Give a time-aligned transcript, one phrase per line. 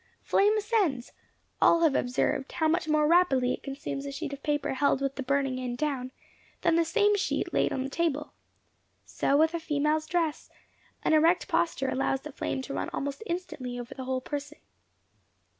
[0.11, 1.11] [#][#] Flame ascends.
[1.61, 5.13] All have observed how much more rapidly it consumes a sheet of paper held with
[5.13, 6.11] the burning end down,
[6.61, 8.33] than the same sheet laid on the table.
[9.05, 10.49] So with a female's dress;
[11.03, 14.57] an erect posture allows the flame to run almost instantly over the whole person.